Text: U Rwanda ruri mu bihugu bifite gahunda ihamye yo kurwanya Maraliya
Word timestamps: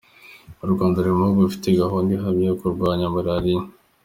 U 0.65 0.67
Rwanda 0.71 0.97
ruri 0.99 1.11
mu 1.17 1.23
bihugu 1.23 1.41
bifite 1.47 1.67
gahunda 1.81 2.09
ihamye 2.17 2.45
yo 2.49 2.57
kurwanya 2.61 3.13
Maraliya 3.15 3.65